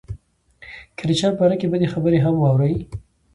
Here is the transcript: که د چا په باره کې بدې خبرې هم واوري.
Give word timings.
که 0.97 1.03
د 1.09 1.11
چا 1.19 1.27
په 1.31 1.37
باره 1.39 1.55
کې 1.59 1.71
بدې 1.73 1.87
خبرې 1.93 2.19
هم 2.25 2.35
واوري. 2.39 2.77